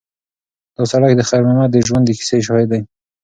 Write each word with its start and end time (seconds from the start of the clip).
دا 0.75 0.83
سړک 0.91 1.11
د 1.15 1.21
خیر 1.29 1.41
محمد 1.45 1.69
د 1.73 1.77
ژوند 1.87 2.03
د 2.07 2.11
کیسې 2.19 2.37
شاهد 2.47 2.67
دی. 2.71 2.81